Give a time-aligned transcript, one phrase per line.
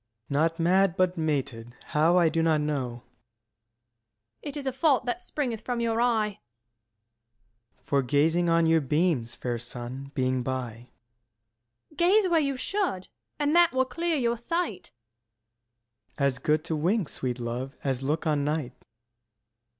[0.31, 0.53] Ant.
[0.53, 0.57] S.
[0.57, 2.89] Not mad, but mated; how, I do not know.
[2.89, 3.03] Luc.
[4.41, 6.39] It is a fault that springeth from your eye.
[7.75, 7.77] 55 Ant.
[7.77, 7.89] S.
[7.89, 10.89] For gazing on your beams, fair sun, being by.
[11.91, 11.99] Luc.
[11.99, 14.87] Gaze where you should, and that will clear your sight.
[14.87, 14.87] Ant.
[14.87, 14.91] S.
[16.17, 18.73] As good to wink, sweet love, as look on night.